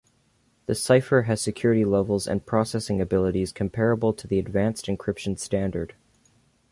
The 0.65 0.73
cipher 0.73 1.21
has 1.29 1.41
security 1.41 1.85
levels 1.85 2.25
and 2.25 2.43
processing 2.43 2.99
abilities 2.99 3.51
comparable 3.51 4.13
to 4.13 4.25
the 4.25 4.39
Advanced 4.39 4.87
Encryption 4.87 5.37
Standard. 5.37 5.93